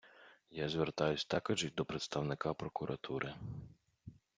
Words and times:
Я 0.51 0.69
звертаюсь 0.69 1.25
також 1.25 1.63
і 1.63 1.69
до 1.69 1.85
представника 1.85 2.53
прокуратури! 2.53 3.33